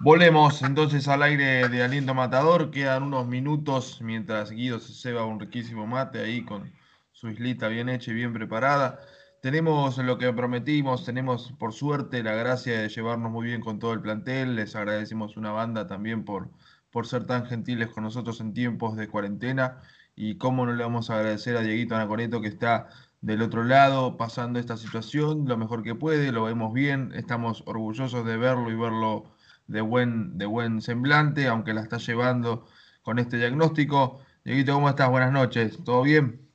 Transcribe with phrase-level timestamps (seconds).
[0.00, 2.70] Volvemos entonces al aire de Aliento Matador.
[2.70, 6.72] Quedan unos minutos mientras Guido se ceba un riquísimo mate ahí con
[7.10, 9.00] su islita bien hecha y bien preparada.
[9.42, 13.92] Tenemos lo que prometimos, tenemos por suerte la gracia de llevarnos muy bien con todo
[13.92, 14.54] el plantel.
[14.54, 16.48] Les agradecemos una banda también por,
[16.92, 19.80] por ser tan gentiles con nosotros en tiempos de cuarentena.
[20.14, 22.88] Y cómo no le vamos a agradecer a Dieguito Anaconeto que está
[23.20, 28.24] del otro lado pasando esta situación lo mejor que puede, lo vemos bien, estamos orgullosos
[28.24, 29.24] de verlo y verlo
[29.68, 32.66] de buen, de buen semblante, aunque la está llevando
[33.02, 34.20] con este diagnóstico.
[34.42, 35.10] Dieguito, ¿cómo estás?
[35.10, 36.50] Buenas noches, ¿todo bien?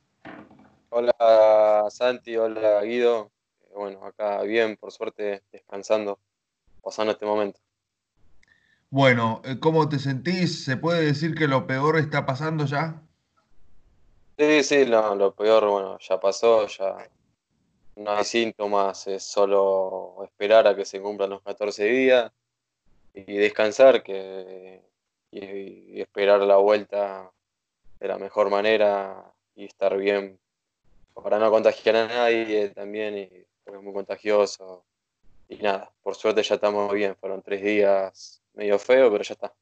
[0.90, 3.30] Hola Santi, hola Guido.
[3.74, 6.18] Bueno, acá bien, por suerte, descansando,
[6.82, 7.60] pasando este momento.
[8.90, 10.64] Bueno, eh, ¿cómo te sentís?
[10.64, 13.00] ¿Se puede decir que lo peor está pasando ya?
[14.38, 16.96] Sí, sí, lo, lo peor, bueno, ya pasó, ya
[17.96, 22.32] no hay síntomas, es solo esperar a que se cumplan los 14 días
[23.14, 24.82] y descansar que,
[25.30, 27.30] y, esperar la vuelta
[28.00, 30.38] de la mejor manera y estar bien
[31.14, 33.28] para no contagiar a nadie también, y,
[33.62, 34.84] porque es muy contagioso.
[35.48, 39.52] Y nada, por suerte ya estamos bien, fueron tres días medio feo, pero ya está.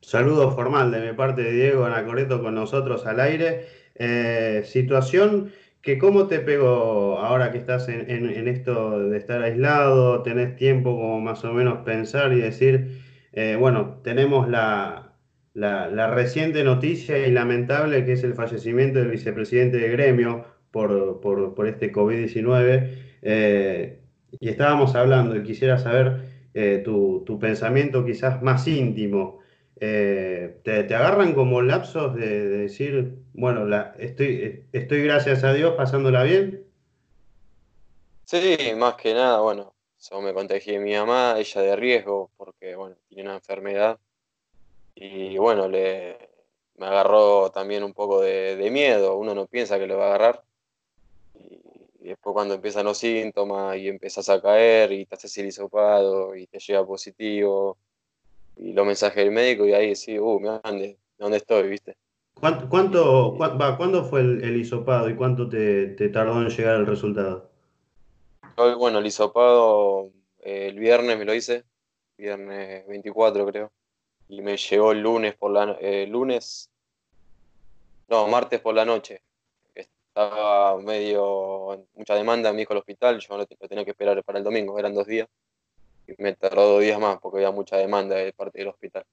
[0.00, 3.66] Saludo formal de mi parte de Diego Anacoreto con nosotros al aire.
[3.94, 5.52] Eh, situación
[5.84, 11.20] que cómo te pegó ahora que estás en, esto de estar aislado, tenés tiempo como
[11.20, 15.12] más o menos pensar y decir, eh, bueno, tenemos la,
[15.54, 21.20] reciente noticia y lamentable que es el fallecimiento del vicepresidente de gremio por,
[21.66, 22.90] este COVID-19.
[23.22, 24.00] Eh,
[24.40, 26.22] y estábamos hablando y quisiera saber
[26.54, 29.40] eh, tu, tu, pensamiento quizás más íntimo
[29.80, 36.22] eh, te, agarran como lapsos de, decir, bueno, la, estoy, estoy gracias a Dios pasándola
[36.22, 36.64] bien.
[38.24, 39.74] Sí, más que nada, bueno,
[40.10, 43.98] yo me contagié mi mamá, ella de riesgo, porque, bueno, tiene una enfermedad.
[44.94, 46.18] Y bueno, le,
[46.76, 50.44] me agarró también un poco de, miedo, uno no piensa que le va a agarrar.
[51.34, 51.60] Y,
[52.08, 55.48] después cuando empiezan los síntomas y empiezas a caer y te haces el
[56.36, 57.78] y te llega positivo
[58.56, 61.96] y los mensajes del médico y ahí sí, uh, me dónde, dónde estoy, ¿viste?
[62.34, 66.76] ¿Cuánto, cuánto va, ¿Cuándo fue el, el, hisopado y cuánto te, te, tardó en llegar
[66.76, 67.50] el resultado?
[68.56, 70.10] Bueno, el hisopado
[70.40, 71.64] eh, el viernes me lo hice,
[72.16, 73.72] viernes 24 creo,
[74.28, 76.70] y me llegó el lunes por la eh, lunes,
[78.08, 79.22] no, martes por la noche.
[79.74, 84.38] Estaba medio, mucha demanda en mi hijo al hospital, yo lo tenía que esperar para
[84.38, 85.28] el domingo, eran dos días
[86.18, 89.04] me tardó dos días más porque había mucha demanda de parte del hospital.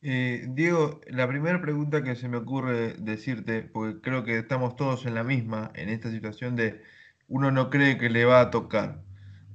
[0.00, 5.06] Eh, Diego, la primera pregunta que se me ocurre decirte, porque creo que estamos todos
[5.06, 6.80] en la misma, en esta situación de
[7.26, 9.02] uno no cree que le va a tocar.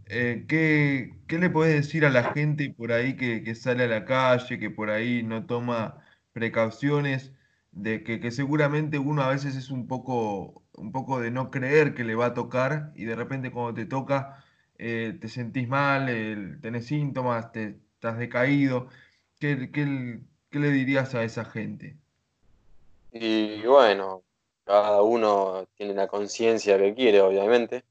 [0.08, 4.60] Eh, ¿qué, le puedes decir a la gente por ahí que, sale a la calle,
[4.60, 6.04] que por ahí no toma
[6.34, 7.32] precauciones,
[7.72, 11.96] de que, que, seguramente uno a veces es un poco, un poco de no creer
[11.96, 14.43] que le va a tocar y de repente cuando te toca
[14.86, 16.08] eh, te sentís mal,
[16.62, 18.88] tenés síntomas, te, estás decaído.
[19.40, 19.56] ¿Qué,
[20.52, 21.96] le dirías a esa gente?
[23.14, 24.24] Y bueno,
[24.66, 27.86] cada uno tiene la conciencia que quiere, obviamente,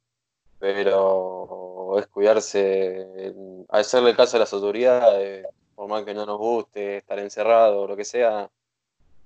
[0.58, 3.32] pero es cuidarse,
[3.70, 7.96] hacerle caso a las autoridades, por más que no nos guste estar encerrado o lo
[7.96, 8.50] que sea.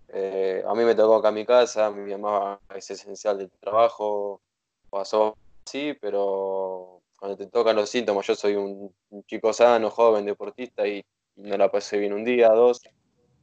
[0.09, 4.41] Eh, a mí me tocó acá en mi casa, mi mamá es esencial del trabajo,
[4.89, 6.96] pasó así, pero
[7.27, 8.95] cuando te tocan los síntomas, yo soy un,
[9.27, 12.81] chico sano, joven, deportista y, no la pasé bien un día, dos.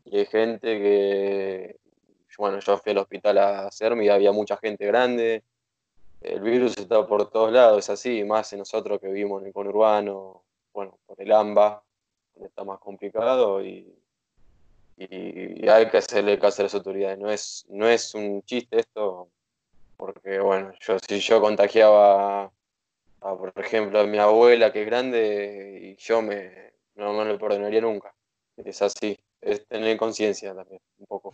[0.05, 1.75] Y hay gente que,
[2.37, 5.43] bueno, yo fui al hospital a hacerme y había mucha gente grande.
[6.21, 9.53] El virus está por todos lados, es así, más en nosotros que vivimos en el
[9.53, 10.43] conurbano,
[10.73, 11.83] bueno, por el AMBA,
[12.35, 13.93] donde está más complicado y,
[14.97, 17.19] y hay que hacerle caso a las autoridades.
[17.19, 19.27] No es, no es un chiste esto,
[19.97, 22.49] porque bueno, yo si yo contagiaba
[23.23, 26.51] por ejemplo, a mi abuela que es grande y yo me,
[26.95, 28.13] no me lo perdonaría nunca.
[28.57, 31.33] Es así, es tener conciencia también, un poco.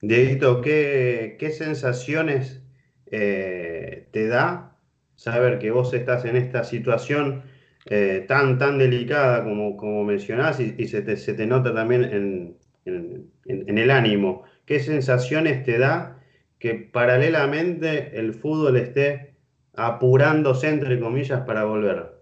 [0.00, 2.62] Dieguito, ¿qué, qué sensaciones
[3.06, 4.76] eh, te da
[5.16, 7.42] saber que vos estás en esta situación
[7.86, 12.56] eh, tan, tan delicada como, como mencionás y, se, te, se, te, nota también en,
[12.84, 14.44] en, el ánimo?
[14.66, 16.18] ¿qué sensaciones te da
[16.58, 19.33] que paralelamente el fútbol esté
[19.76, 22.14] apurándose, entre comillas, para volver?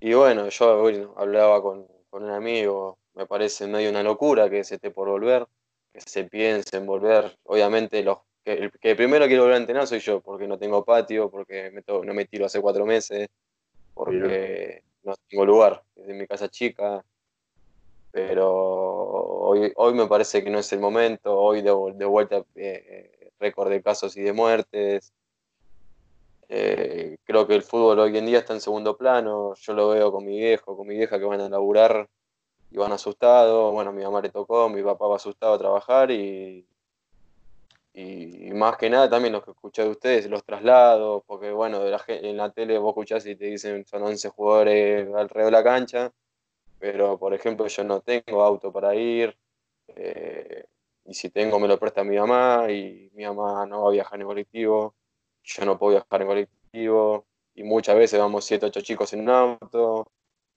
[0.00, 4.90] Y bueno, yo hablaba con, un amigo, me parece medio una locura que se esté
[4.90, 5.46] por volver,
[5.92, 7.36] que se piense en volver.
[7.44, 10.84] Obviamente los que, el que primero quiero volver a entrenar soy yo, porque no tengo
[10.84, 13.28] patio, porque no me tiro hace cuatro meses,
[13.94, 17.04] porque no tengo lugar, es mi casa chica,
[18.10, 23.70] pero hoy, hoy me parece que no es el momento, hoy de, vuelta eh, récord
[23.70, 25.12] de casos y de muertes.
[26.48, 30.10] Eh, creo que el fútbol hoy en día está en segundo plano, yo lo veo
[30.10, 32.08] con mi viejo, con mi vieja que van a laburar
[32.70, 36.66] y van asustados, bueno, mi mamá le tocó, mi papá va asustado a trabajar y,
[37.94, 41.98] y, más que nada también lo que escuché de ustedes, los traslados, porque bueno, de
[42.08, 46.12] en la tele vos escuchás y te dicen son 11 jugadores alrededor de la cancha,
[46.78, 49.36] pero por ejemplo yo no tengo auto para ir,
[49.88, 50.64] eh,
[51.04, 54.20] y si tengo me lo presta mi mamá, y mi mamá no va a viajar
[54.20, 54.94] en colectivo,
[55.44, 59.30] yo no puedo viajar en colectivo, y muchas veces vamos 7, 8 chicos en un
[59.30, 60.10] auto,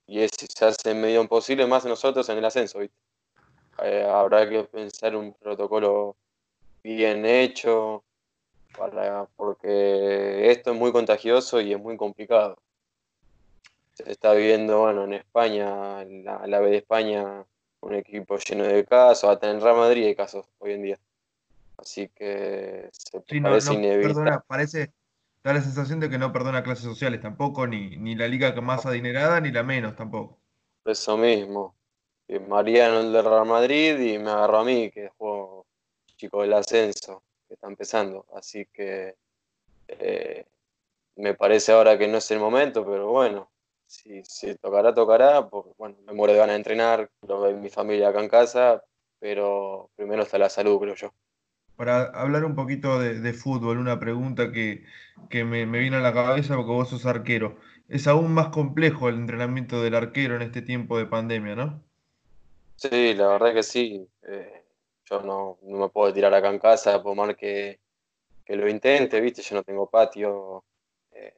[0.06, 2.96] y es, se hace medio imposible más nosotros en el ascenso, ¿viste?
[3.82, 6.16] Eh, habrá que pensar un protocolo
[6.82, 8.04] bien hecho,
[9.36, 12.56] porque esto es muy contagioso y es muy complicado.
[13.94, 17.44] Se está viendo, bueno, en España, la, la B de España,
[17.80, 20.98] un equipo lleno de casos, hasta en Real Madrid hay casos hoy en día.
[21.82, 24.38] Así que se parece inevitable.
[24.46, 24.92] parece,
[25.42, 28.86] da la sensación de que no perdona clases sociales tampoco, ni, ni la liga más
[28.86, 30.38] adinerada, ni la menos tampoco.
[30.84, 31.74] Eso mismo.
[32.48, 35.66] Mariano el de Real Madrid y me agarró a mí, que juego
[36.16, 38.24] chico del ascenso, que está empezando.
[38.32, 39.16] Así que
[39.88, 40.46] eh,
[41.16, 43.50] me parece ahora que no es el momento, pero bueno,
[43.86, 47.70] si, si tocará, tocará, porque bueno, me muero de ganas de entrenar, lo veo mi
[47.70, 48.84] familia acá en casa,
[49.18, 51.12] pero primero está la salud, creo yo.
[51.76, 54.84] Para hablar un poquito de, fútbol, una pregunta que,
[55.30, 57.56] me, me, viene a la cabeza porque vos sos arquero.
[57.88, 61.82] Es aún más complejo el entrenamiento del arquero en este tiempo de pandemia, ¿no?
[62.76, 64.08] Sí, la verdad que sí.
[64.22, 64.64] Eh,
[65.04, 67.78] yo no, me puedo tirar acá en casa, por más que,
[68.46, 69.42] lo intente, ¿viste?
[69.42, 70.64] Yo no tengo patio.
[71.12, 71.34] Eh,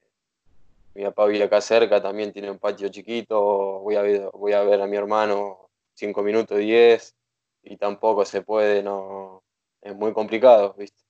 [0.94, 3.80] mi papá vive acá cerca, también tiene un patio chiquito.
[3.80, 7.14] Voy a ver, voy a, ver a mi hermano 5 minutos 10
[7.62, 9.42] y tampoco se puede, no
[9.84, 11.04] es muy complicado, ¿viste?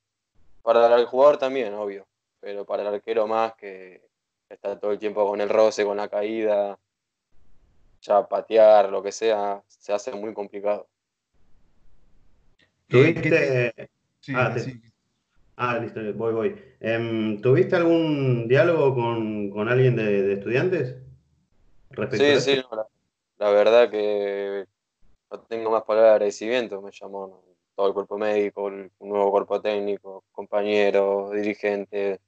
[0.63, 2.07] Para el jugador también, obvio,
[2.41, 4.03] pero para el arquero más que
[4.49, 6.79] está todo el tiempo con el roce, con la caída,
[8.03, 10.89] ya patear, lo que sea, se hace muy complicado.
[12.89, 13.73] ¿Tuviste...
[14.35, 14.55] ah,
[15.57, 16.65] ah, listo, voy, voy.
[16.81, 20.97] Em, ¿Tuviste algún diálogo con, alguien de, estudiantes?
[22.11, 22.63] sí, sí,
[23.39, 24.67] la, verdad que
[25.31, 26.83] no tengo más palabras de agradecimiento.
[26.83, 32.21] Me llamó todo el cuerpo médico, un nuevo cuerpo técnico, compañeros, dirigentes,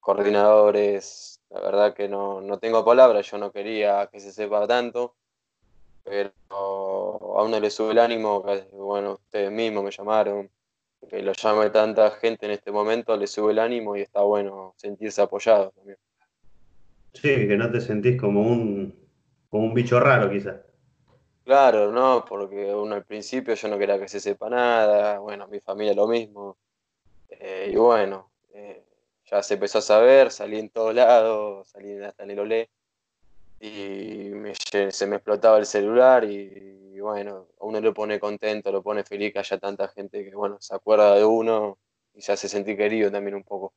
[0.00, 1.40] coordinadores.
[1.50, 5.14] La verdad que no, no tengo palabras, yo no quería que se sepa tanto
[6.04, 6.32] pero
[7.38, 10.50] a uno le sube el ánimo, bueno, ustedes mismos me llamaron,
[11.08, 14.74] que lo llame tanta gente en este momento, le sube el ánimo y está bueno
[14.76, 15.98] sentirse apoyado también.
[17.14, 18.94] Sí, que no te sentís como un,
[19.48, 20.56] como un bicho raro quizás.
[21.44, 25.58] Claro, no, porque uno al principio yo no quería que se sepa nada, bueno, mi
[25.60, 26.56] familia lo mismo,
[27.28, 28.84] eh, y bueno, eh,
[29.28, 32.70] ya se empezó a saber, salí en todos lados, salí hasta en el Olé,
[33.62, 34.32] y
[34.90, 39.38] se me explotaba el celular y, bueno, uno lo pone contento, lo pone feliz que
[39.38, 41.78] haya tanta gente que bueno, se acuerda de uno
[42.12, 43.72] y se hace sentir querido también un poco.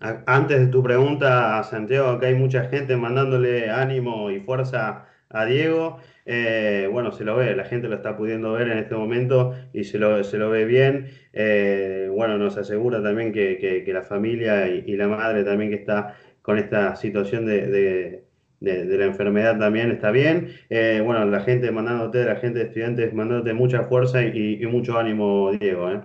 [0.00, 5.98] Antes de tu pregunta, Santiago, acá hay mucha gente mandándole ánimo y fuerza a Diego.
[6.26, 9.84] Eh, bueno, se lo ve, la gente lo está pudiendo ver en este momento y
[9.84, 11.10] se lo, se lo ve bien.
[11.32, 16.58] Eh, bueno, nos asegura también que, la familia y, la madre también que está con
[16.58, 18.24] esta situación de
[18.60, 20.56] de, la enfermedad también está bien.
[20.68, 25.52] Eh, bueno, la gente mandándote, la gente de estudiantes mandándote mucha fuerza y, mucho ánimo,
[25.52, 26.04] Diego.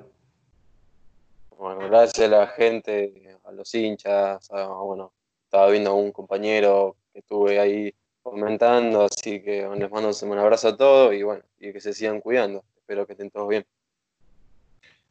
[1.58, 3.13] Bueno, gracias a la gente,
[3.44, 5.13] a los hinchas, bueno,
[5.46, 10.70] estaba viendo a un compañero que estuve ahí comentando, así que les mando un abrazo
[10.70, 12.63] a todos y bueno, y que se sigan cuidando.
[12.77, 13.65] Espero que estén todos bien.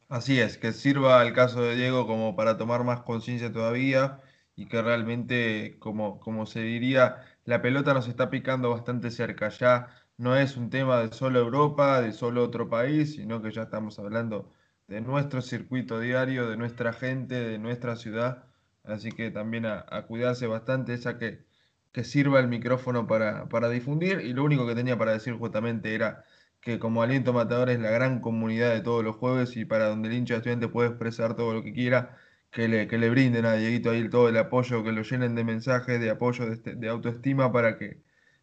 [0.08, 4.20] Así es, que sirva el caso de Diego como para tomar más conciencia todavía
[4.56, 9.48] y que realmente, como, como se diría, la pelota nos está picando bastante cerca.
[9.48, 9.88] Ya
[10.18, 13.98] no es un tema de solo Europa, de solo otro país, sino que ya estamos
[13.98, 14.52] hablando
[14.88, 18.44] de nuestro circuito diario, de nuestra gente, de nuestra ciudad.
[18.84, 21.44] Así que también a, cuidarse bastante, esa que,
[21.92, 24.20] que sirva el micrófono para, para, difundir.
[24.20, 26.24] Y lo único que tenía para decir justamente era
[26.60, 30.08] que como Aliento Matador es la gran comunidad de todos los jueves y para donde
[30.08, 32.16] el hincha estudiante puede expresar todo lo que quiera,
[32.50, 35.44] que le, que le brinden a Dieguito ahí todo el apoyo, que lo llenen de
[35.44, 37.98] mensajes, de apoyo, de, este, autoestima para que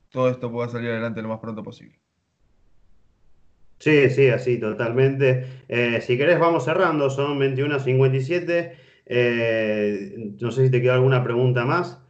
[0.10, 2.00] todo esto pueda salir adelante lo más pronto posible.
[3.80, 5.64] Sí, sí, así, totalmente.
[5.70, 8.74] Eh, si querés, vamos cerrando, son 21.57.
[9.06, 12.02] Eh, no sé si te queda alguna pregunta más.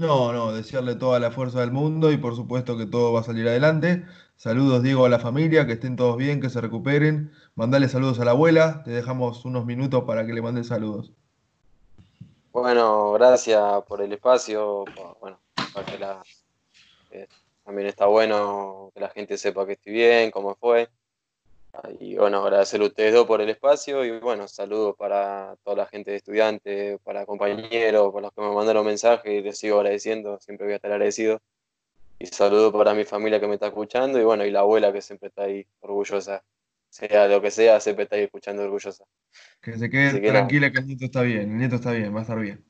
[0.00, 3.22] No, no, desearle toda la fuerza del mundo y por supuesto que todo va a
[3.22, 4.06] salir adelante.
[4.34, 7.32] Saludos, Diego, a la familia, que estén todos bien, que se recuperen.
[7.54, 11.12] Mandale saludos a la abuela, te dejamos unos minutos para que le mandes saludos.
[12.50, 14.86] Bueno, gracias por el espacio.
[15.20, 15.38] Bueno,
[15.74, 16.22] para que la,
[17.10, 17.28] eh,
[17.62, 20.88] también está bueno que la gente sepa que estoy bien, cómo fue.
[21.98, 25.86] Y bueno, agradecerle a ustedes dos por el espacio y bueno, saludos para toda la
[25.86, 30.38] gente de estudiantes, para compañeros, para los que me mandaron mensajes y les sigo agradeciendo,
[30.40, 31.40] siempre voy a estar agradecido.
[32.18, 35.00] Y saludos para mi familia que me está escuchando y bueno, y la abuela que
[35.00, 36.42] siempre está ahí orgullosa,
[36.88, 39.04] sea lo que sea, siempre está ahí escuchando orgullosa.
[39.62, 42.22] Que se quede tranquila que el nieto está bien, el nieto está bien, va a
[42.22, 42.64] estar bien.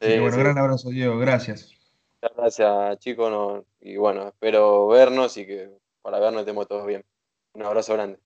[0.00, 1.72] bueno, gran abrazo Diego, gracias.
[2.22, 5.70] Muchas gracias chicos, y bueno, espero vernos y que
[6.02, 7.04] para vernos estemos todos bien.
[7.54, 8.18] Un abrazo grande.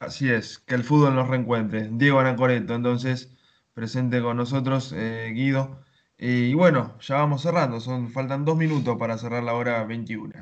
[0.00, 1.90] Así es, que el fútbol nos reencuentre.
[1.92, 3.36] Diego Anacoreto, entonces,
[3.74, 5.82] presente con nosotros, eh, Guido.
[6.16, 10.32] Y bueno, ya vamos cerrando, son, faltan dos minutos para cerrar la hora 21.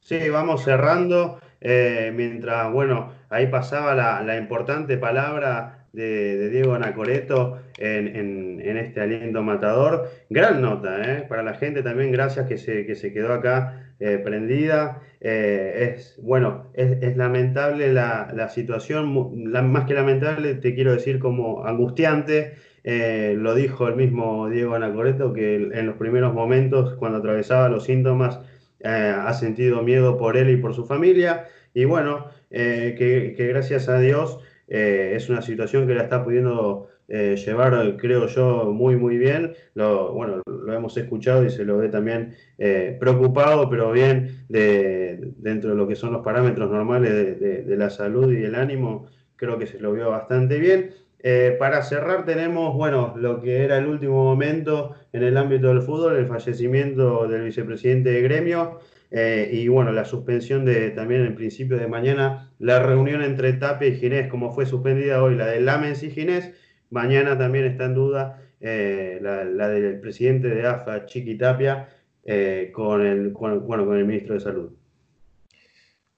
[0.00, 1.38] Sí, vamos cerrando.
[1.60, 10.10] Eh, mientras, bueno, ahí pasaba la, importante palabra de, Diego Anacoreto en, este aliento matador.
[10.30, 11.26] Gran nota, ¿eh?
[11.28, 15.00] Para la gente también, gracias que se, que se quedó acá eh, prendida.
[15.20, 22.54] Eh, es, bueno, es, lamentable la, situación, más que lamentable, te quiero decir como angustiante.
[22.82, 27.84] Eh, lo dijo el mismo Diego Anacoreto, que en los primeros momentos, cuando atravesaba los
[27.84, 28.40] síntomas,
[28.84, 31.46] ha sentido miedo por él y por su familia.
[31.72, 37.36] Y bueno, que, que, gracias a Dios es una situación que la está pudiendo eh,
[37.36, 39.52] llevar, creo yo, muy, muy bien.
[39.74, 45.32] Lo, bueno, lo hemos escuchado y se lo ve también eh, preocupado, pero bien de,
[45.36, 49.06] dentro de lo que son los parámetros normales de, la salud y el ánimo,
[49.36, 50.92] creo que se lo vio bastante bien.
[51.24, 55.82] Eh, para cerrar tenemos, bueno, lo que era el último momento en el ámbito del
[55.82, 58.78] fútbol, el fallecimiento del vicepresidente de gremio
[59.14, 63.96] y bueno, la suspensión de también en principio de mañana, la reunión entre Tapia y
[63.96, 66.54] Ginés, como fue suspendida hoy la de Lamens y Ginés,
[66.92, 71.88] Mañana también está en duda eh, la, del presidente de AFA, Chiqui Tapia,
[72.22, 74.70] eh, con, el, bueno, con el ministro de Salud.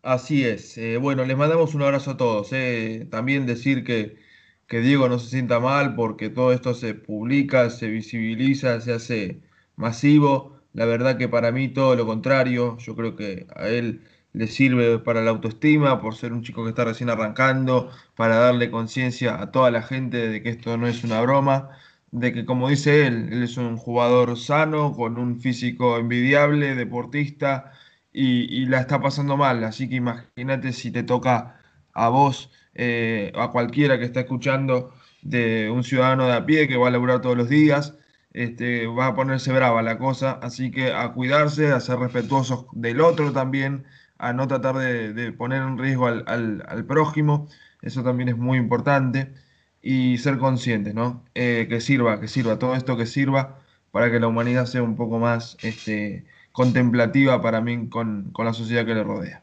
[0.03, 0.77] Así es.
[0.77, 2.51] Eh, bueno, les mandamos un abrazo a todos.
[3.09, 4.17] También decir que,
[4.67, 9.43] que, Diego no se sienta mal porque todo esto se publica, se visibiliza, se hace
[9.77, 10.59] masivo.
[10.73, 12.79] La verdad que para mí todo lo contrario.
[12.79, 14.01] Yo creo que a él
[14.35, 18.71] le sirve para la autoestima, por ser un chico que está recién arrancando, para darle
[18.71, 21.71] conciencia a toda la gente de que esto no es una broma,
[22.11, 27.73] de que como dice él, él es un jugador sano, con un físico envidiable, deportista,
[28.13, 29.65] y, la está pasando mal.
[29.65, 31.61] Así que imagínate si te toca
[31.93, 36.77] a vos, eh, a cualquiera que está escuchando, de un ciudadano de a pie que
[36.77, 37.95] va a laburar todos los días,
[38.33, 43.01] este, va a ponerse brava la cosa, así que a cuidarse, a ser respetuosos del
[43.01, 43.85] otro también,
[44.19, 47.49] a no tratar de, poner en riesgo al, prójimo,
[47.83, 49.33] eso también es muy importante,
[49.83, 51.25] y ser conscientes, ¿no?
[51.35, 53.59] Eh, que sirva, que sirva, todo esto que sirva
[53.91, 58.87] para que la humanidad sea un poco más este, contemplativa para mí con, la sociedad
[58.87, 59.43] que le rodea.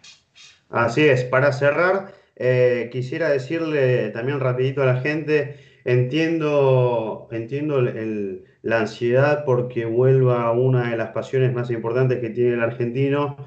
[0.69, 8.79] Así es, para cerrar, eh, quisiera decirle también rapidito a la gente, entiendo, entiendo la
[8.79, 13.37] ansiedad porque vuelva una de las pasiones más importantes que tiene el argentino,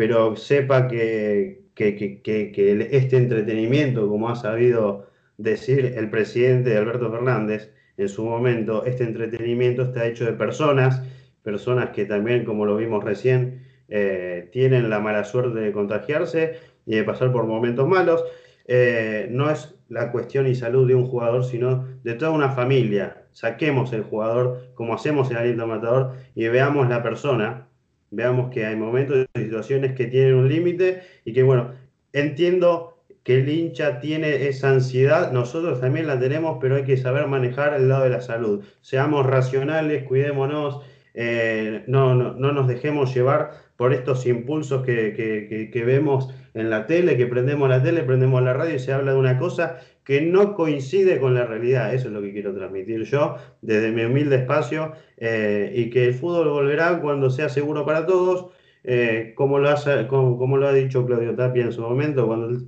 [0.00, 8.24] pero sepa que, este entretenimiento, como ha sabido decir el presidente Alberto Fernández en su
[8.24, 11.02] momento, este entretenimiento está hecho de personas,
[11.42, 16.54] personas que también, como lo vimos recién, eh, tienen la mala suerte de contagiarse
[16.86, 18.24] y de pasar por momentos malos.
[18.68, 23.26] Eh, no es la cuestión y salud de un jugador, sino de toda una familia.
[23.32, 27.66] Saquemos el jugador, como hacemos en Aliento Matador, y veamos la persona
[28.10, 31.72] veamos que hay momentos y situaciones que tienen un límite y que, bueno,
[32.12, 37.26] entiendo que el hincha tiene esa ansiedad, nosotros también la tenemos, pero hay que saber
[37.26, 38.64] manejar el lado de la salud.
[38.80, 40.80] Seamos racionales, cuidémonos,
[41.14, 46.70] eh, no, no, no, nos dejemos llevar por estos impulsos que, que, que, vemos en
[46.70, 49.80] la tele, que prendemos la tele, prendemos la radio y se habla de una cosa
[50.10, 51.94] que no coincide con la realidad.
[51.94, 56.14] Eso es lo que quiero transmitir yo desde mi humilde espacio eh, y que el
[56.14, 58.46] fútbol volverá cuando sea seguro para todos,
[58.82, 59.76] eh, como, lo ha,
[60.08, 62.60] como, lo ha dicho Claudio Tapia en su momento, cuando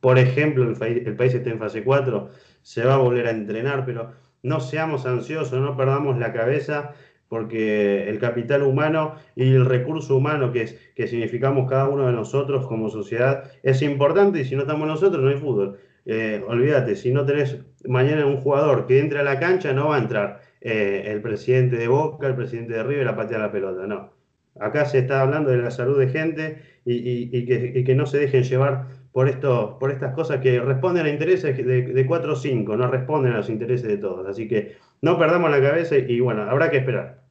[0.00, 2.28] por ejemplo, el, país está en fase 4,
[2.60, 4.10] se va a volver a entrenar, pero
[4.42, 6.92] no seamos ansiosos, no perdamos la cabeza
[7.28, 12.12] porque el capital humano y el recurso humano que, es, que significamos cada uno de
[12.12, 15.78] nosotros como sociedad es importante y si no estamos nosotros no hay fútbol.
[16.12, 19.96] Eh, olvídate, si no tenés mañana un jugador que entre a la cancha, no va
[19.96, 23.86] a entrar eh, el presidente de Boca, el presidente de River a patear la pelota,
[23.86, 24.12] no.
[24.58, 28.88] Acá se está hablando de la salud de gente y, que, no se dejen llevar
[29.12, 32.90] por, esto, por estas cosas que responden a intereses de, de 4 o 5, no
[32.90, 34.26] responden a los intereses de todos.
[34.26, 37.22] Así que no perdamos la cabeza y bueno, habrá que esperar.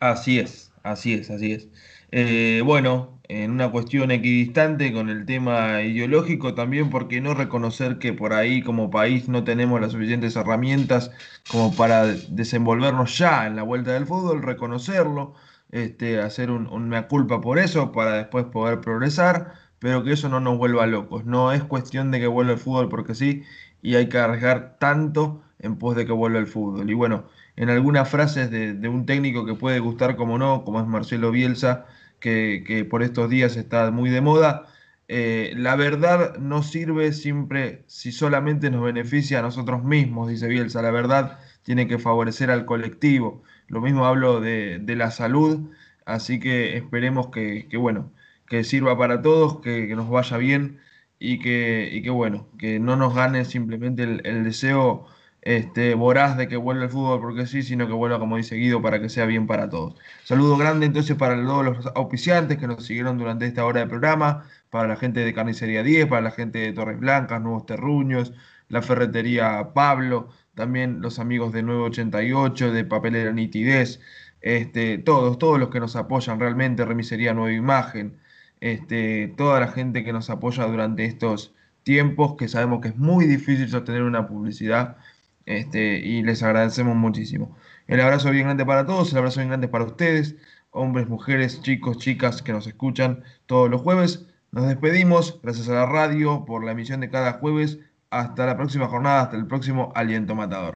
[0.00, 1.68] Así es, así es, así es.
[2.10, 8.12] Eh, bueno, en una cuestión equidistante con el tema ideológico también, porque no reconocer que
[8.12, 11.10] por ahí como país no tenemos las suficientes herramientas
[11.50, 15.34] como para desenvolvernos ya en la vuelta del fútbol, reconocerlo,
[15.70, 20.40] este, hacer un, una culpa por eso para después poder progresar, pero que eso no
[20.40, 21.24] nos vuelva locos.
[21.24, 23.44] No es cuestión de que vuelva el fútbol porque sí,
[23.82, 26.88] y hay que arriesgar tanto en pos de que vuelva el fútbol.
[26.90, 27.24] Y bueno,
[27.56, 31.86] en algunas frases de, un técnico que puede gustar como no, como es Marcelo Bielsa,
[32.20, 34.66] que, por estos días está muy de moda,
[35.08, 40.82] eh, la verdad no sirve siempre si solamente nos beneficia a nosotros mismos, dice Bielsa,
[40.82, 43.42] la verdad tiene que favorecer al colectivo.
[43.68, 45.70] Lo mismo hablo de, la salud,
[46.06, 48.12] así que esperemos que, bueno,
[48.48, 50.80] que sirva para todos, que, nos vaya bien
[51.18, 55.06] y que, y que, bueno, que no nos gane simplemente el, deseo
[55.48, 58.82] este, voraz de que vuelva el fútbol porque sí, sino que vuelva, como dice Guido,
[58.82, 59.94] para que sea bien para todos.
[60.24, 64.44] Saludo grande entonces para todos los auspiciantes que nos siguieron durante esta hora de programa,
[64.68, 68.34] para la gente de Carnicería 10, para la gente de Torres Blancas, Nuevos Terruños,
[68.68, 74.00] la ferretería Pablo, también los amigos de 988, de Papelera Nitidez,
[74.42, 78.18] este, todos, todos los que nos apoyan realmente, Remisería Nueva Imagen,
[78.60, 83.24] este, toda la gente que nos apoya durante estos tiempos, que sabemos que es muy
[83.26, 84.98] difícil sostener una publicidad,
[85.48, 87.56] este, y les agradecemos muchísimo.
[87.86, 90.36] El abrazo bien grande para todos, el abrazo bien grande para ustedes,
[90.70, 94.26] hombres, mujeres, chicos, chicas que nos escuchan todos los jueves.
[94.52, 97.78] Nos despedimos, gracias a la radio por la emisión de cada jueves
[98.10, 100.74] hasta la próxima jornada, hasta el próximo Aliento Matador.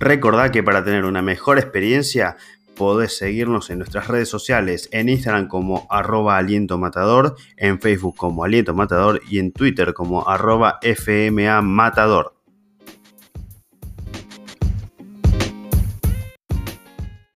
[0.00, 2.36] Recordá que para tener una mejor experiencia
[2.78, 8.44] podés seguirnos en nuestras redes sociales, en Instagram como arroba aliento matador, en Facebook como
[8.44, 12.37] aliento matador y en Twitter como arroba fma matador.